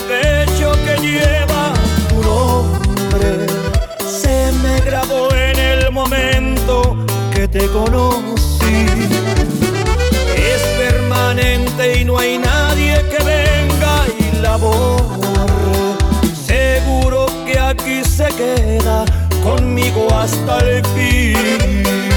[0.00, 1.72] el pecho que lleva
[2.08, 3.46] tu nombre
[4.06, 6.96] se me grabó en el momento
[7.34, 8.86] que te conocí.
[10.36, 15.96] Es permanente y no hay nadie que venga y la borre.
[16.46, 19.04] Seguro que aquí se queda
[19.42, 22.09] conmigo hasta el fin.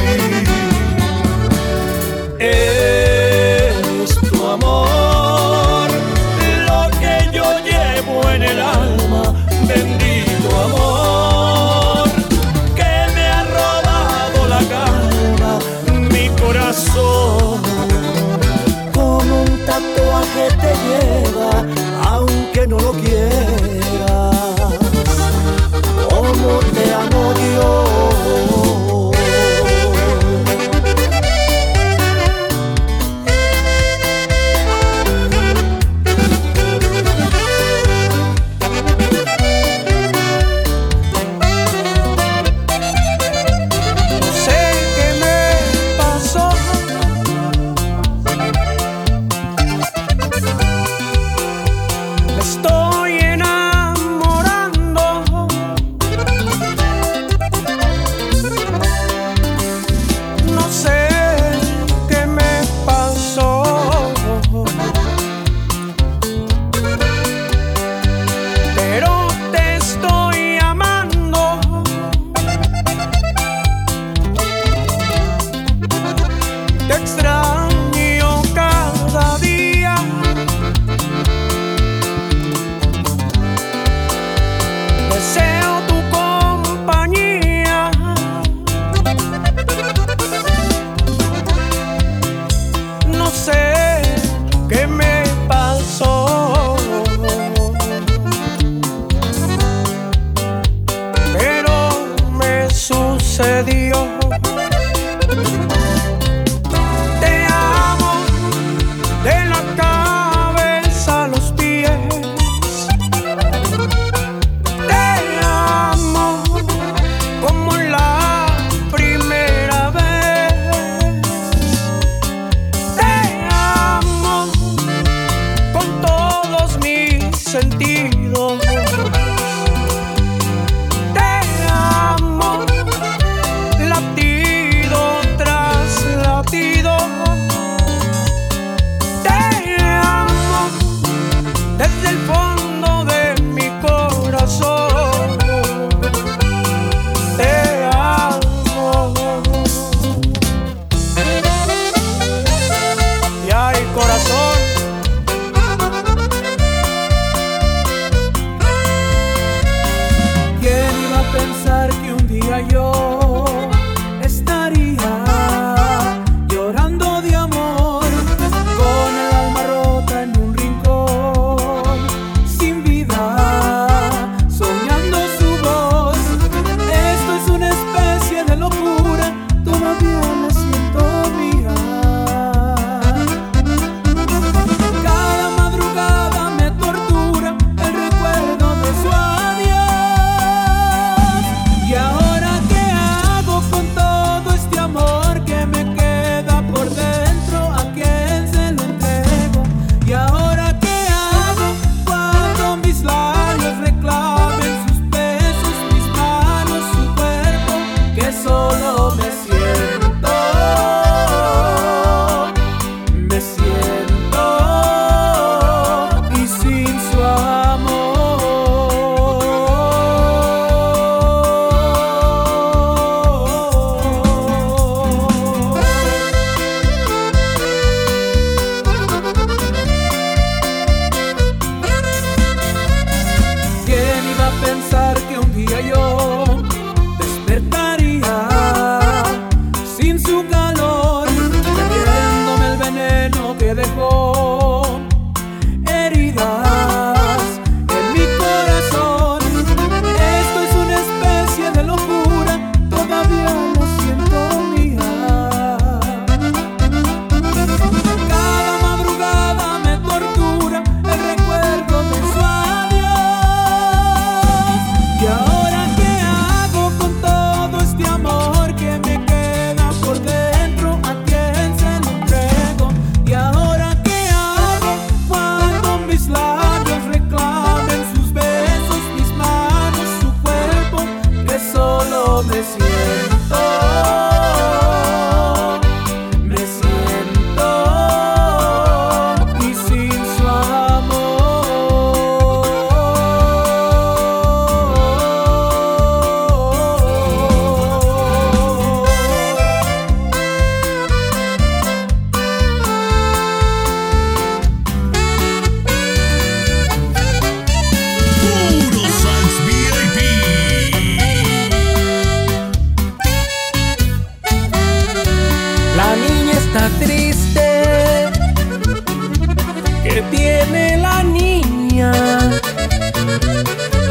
[320.35, 322.11] tiene la niña.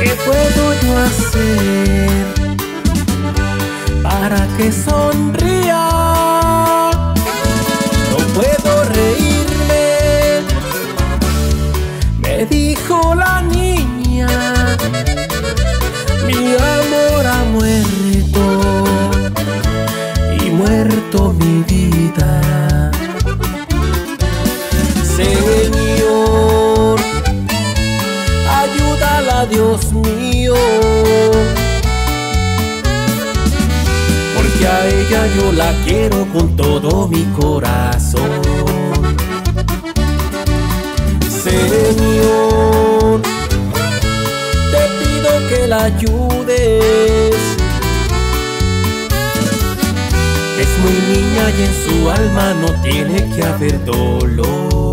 [0.00, 2.24] ¿Qué puedo yo hacer
[4.02, 5.82] para que sonría?
[8.10, 9.86] No puedo reírme,
[12.22, 14.28] me dijo la niña.
[16.26, 16.40] Mi
[16.76, 17.91] amor ha muerto.
[35.12, 38.30] yo la quiero con todo mi corazón.
[41.28, 43.20] Señor,
[44.72, 47.34] te pido que la ayudes.
[50.58, 54.91] Es muy niña y en su alma no tiene que haber dolor.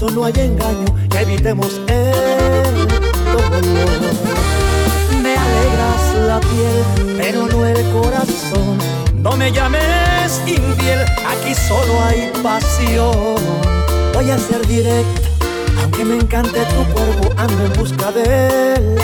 [0.00, 2.88] eso no hay engaño, que evitemos el
[3.26, 3.62] dolor.
[5.22, 8.78] Me alegras la piel, pero no el corazón.
[9.16, 13.36] No me llames infiel, aquí solo hay pasión.
[14.14, 15.20] Voy a ser directa,
[15.82, 18.22] aunque me encante tu cuerpo, ando en busca de
[18.76, 18.96] él.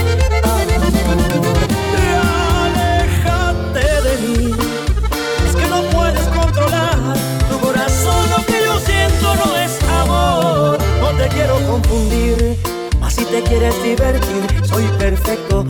[11.76, 12.56] Confundir.
[13.00, 15.64] Mas si te quieres divertir, soy perfecto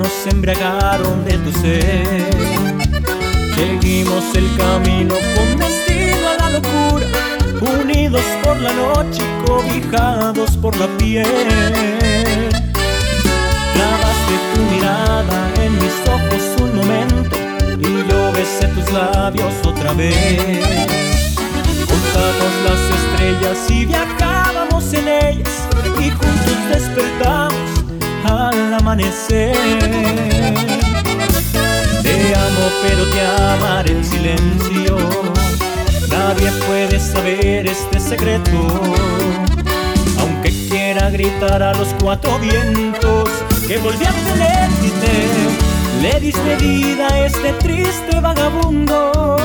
[0.00, 2.30] se embriagaron de tu ser.
[3.54, 7.06] Seguimos el camino con destino a la locura,
[7.80, 11.26] unidos por la noche y cobijados por la piel.
[13.74, 17.36] Clavaste tu mirada en mis ojos un momento
[17.78, 21.36] y yo besé tus labios otra vez.
[21.86, 25.68] Contamos las estrellas y viajábamos en ellas
[26.00, 27.81] y juntos despertamos
[28.24, 29.56] al amanecer.
[32.02, 33.20] Te amo pero te
[33.54, 34.96] amaré en silencio.
[36.08, 38.58] Nadie puede saber este secreto.
[40.20, 43.28] Aunque quiera gritar a los cuatro vientos
[43.66, 45.12] que volví a tenerte,
[46.02, 49.36] le diste vida a este triste vagabundo,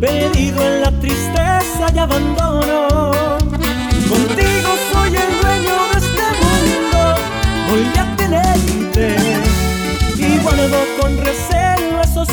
[0.00, 3.39] perdido en la tristeza y abandono.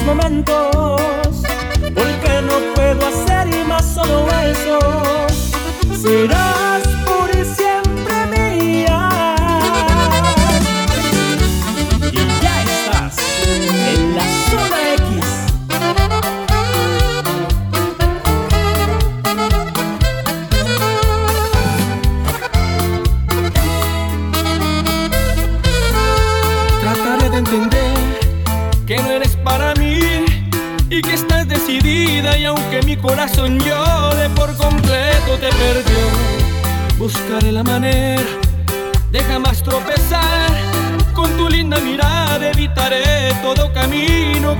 [0.07, 1.01] Momentos,
[1.93, 4.79] porque no puedo hacer más solo eso.
[6.01, 6.66] Serás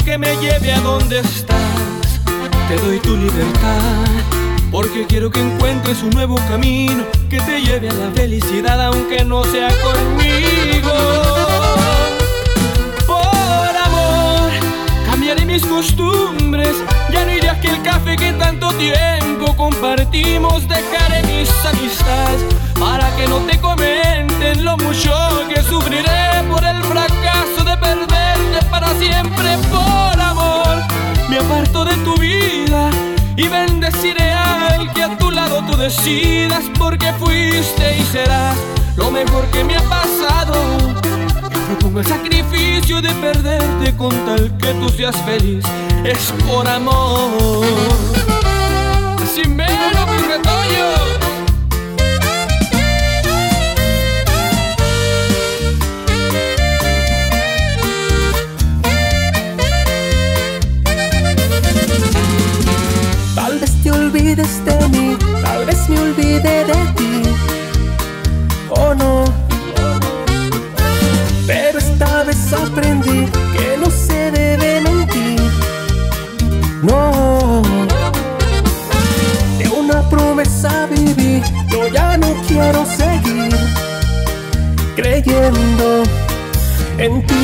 [0.07, 2.21] que me lleve a donde estás.
[2.69, 4.05] Te doy tu libertad
[4.71, 9.43] porque quiero que encuentres un nuevo camino que te lleve a la felicidad aunque no
[9.43, 11.76] sea conmigo.
[15.57, 16.75] Mis costumbres.
[17.11, 20.67] Ya no iré aquel café que tanto tiempo compartimos.
[20.67, 22.41] Dejaré mis amistades
[22.79, 25.11] para que no te comenten lo mucho
[25.49, 29.57] que sufriré por el fracaso de perderte para siempre.
[29.71, 30.75] Por amor,
[31.29, 32.89] me aparto de tu vida.
[33.35, 38.57] Y bendeciré al que a tu lado tú decidas porque fuiste y serás
[38.95, 41.16] lo mejor que me ha pasado.
[41.67, 45.65] Propongo el sacrificio de perderte con tal que tú seas feliz.
[46.05, 47.65] Es por amor.
[49.21, 50.87] Así mero, mi retoño.
[63.35, 66.76] Tal vez te olvides de mí, tal vez me olvide de
[84.97, 86.01] creyendo
[86.97, 87.37] en ti.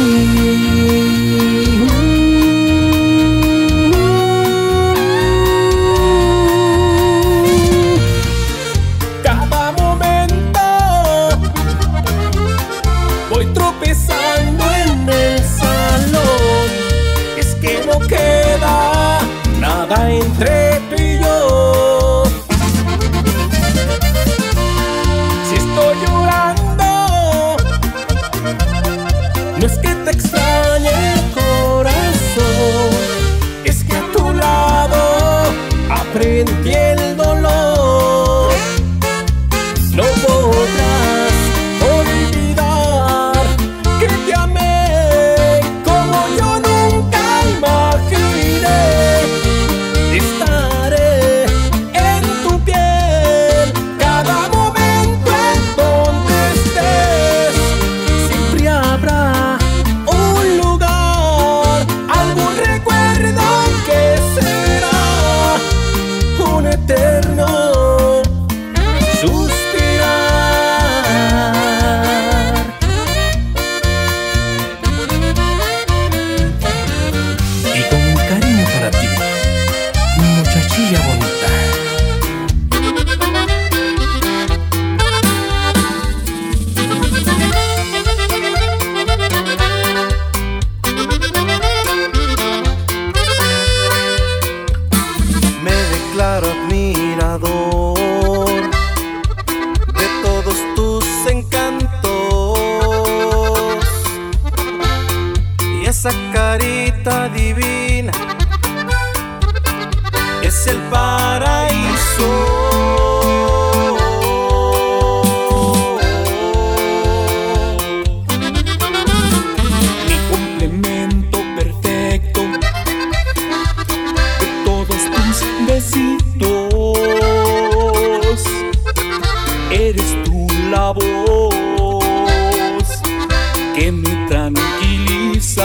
[133.76, 135.64] Que me tranquiliza.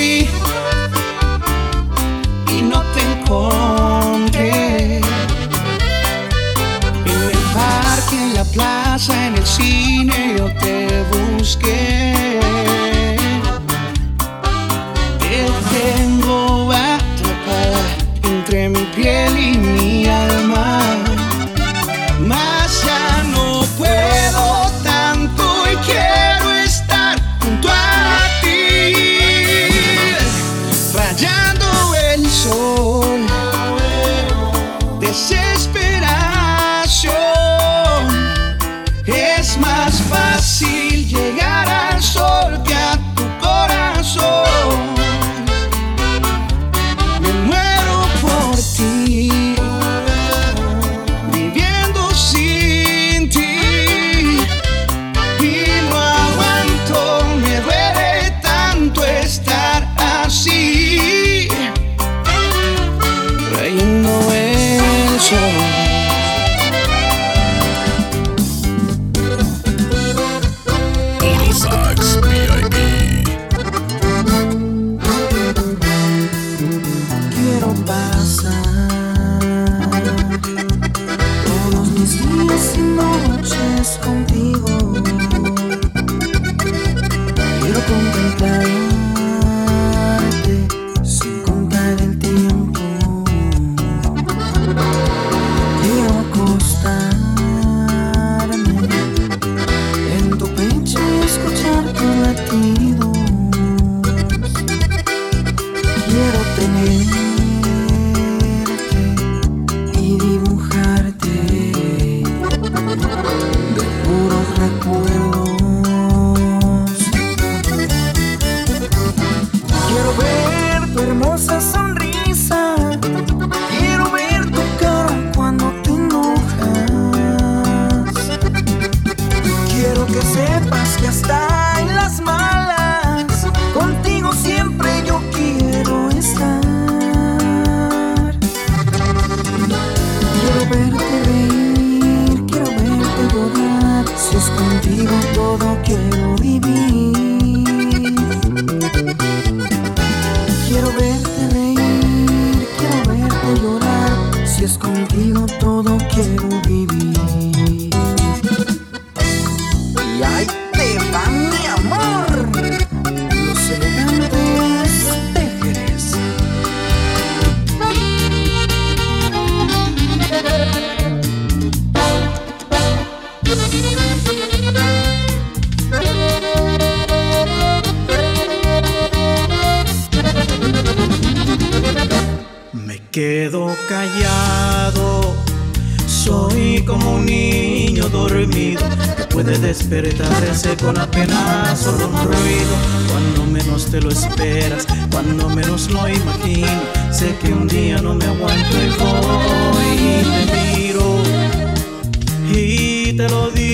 [0.00, 0.39] Yo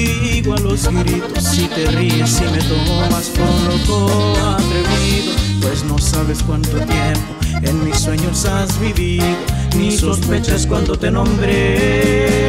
[0.05, 5.33] sigo a los gritos si te ríes y me tomas por loco atrevido,
[5.63, 9.25] pues no sabes cuánto tiempo en mis sueños has vivido,
[9.77, 12.46] ni sospechas cuando te nombré.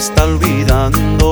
[0.00, 1.29] está olvidando.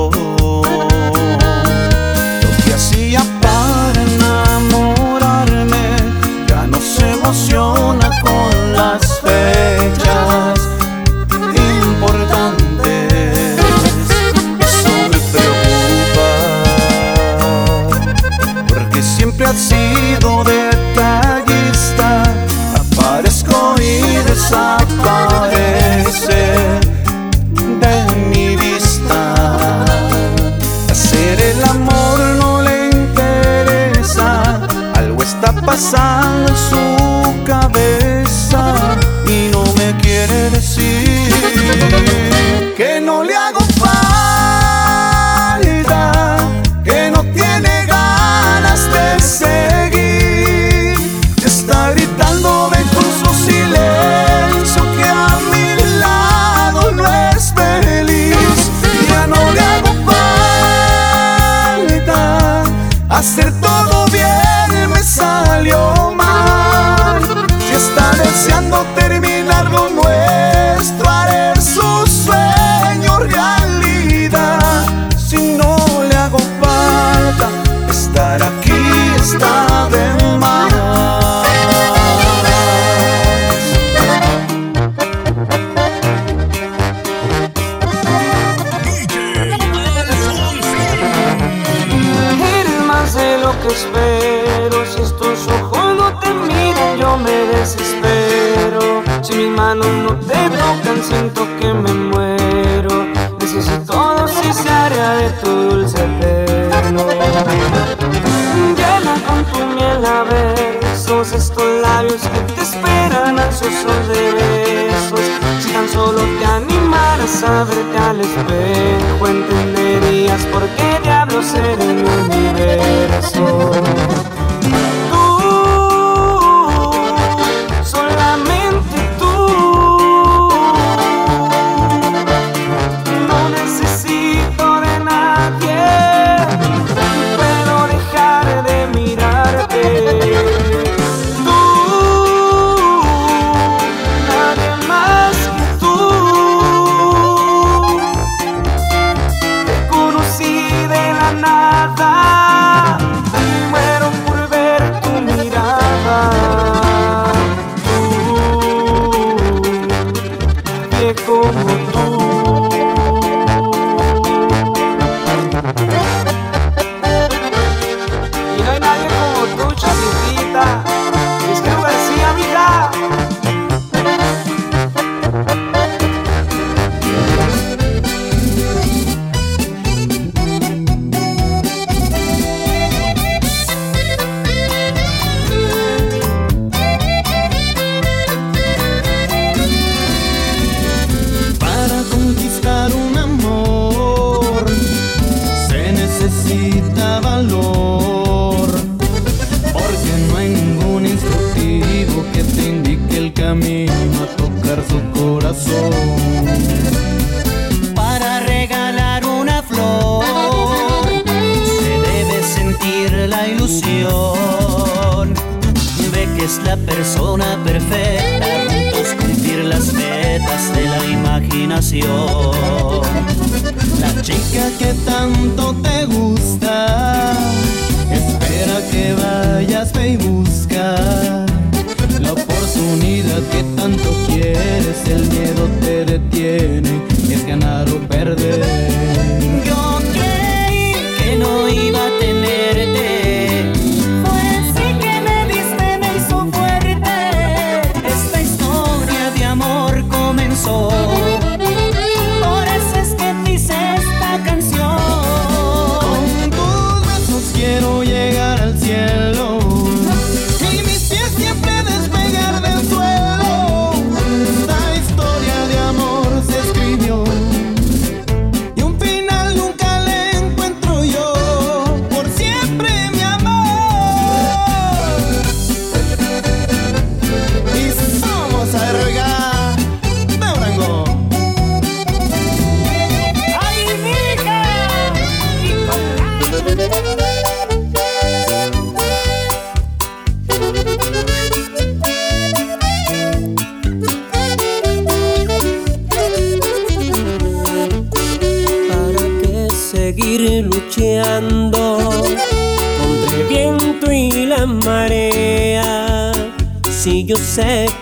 [203.58, 203.87] me.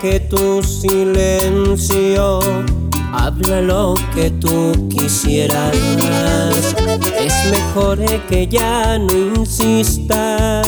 [0.00, 2.40] que tu silencio
[3.12, 5.76] habla lo que tú quisieras.
[7.18, 10.62] Es mejor eh, que ya no insista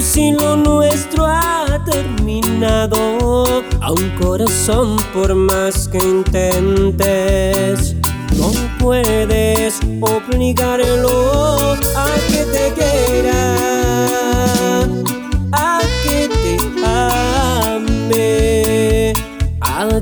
[0.00, 3.62] si lo nuestro ha terminado.
[3.80, 7.96] A un corazón por más que intentes,
[8.36, 11.52] no puedes obligarlo
[11.96, 14.19] a que te quiera.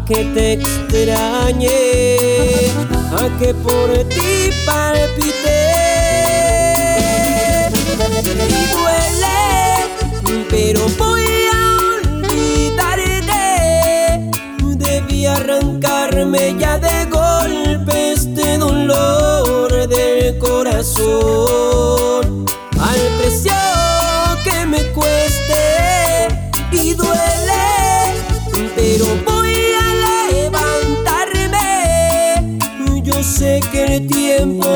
[0.08, 1.68] que te extrañe,
[3.12, 5.67] a que por ti palpite.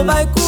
[0.05, 0.42] vai com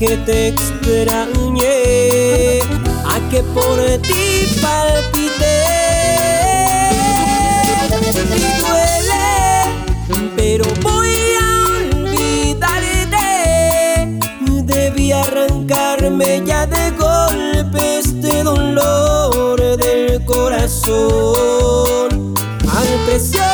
[0.00, 1.68] que te extrañé,
[3.04, 5.60] a que por ti palpité.
[8.60, 9.28] Duele,
[10.36, 11.44] pero voy a
[11.76, 13.28] olvidarte.
[14.64, 22.08] Debí arrancarme ya de golpe este dolor del corazón.
[22.74, 23.49] Al presión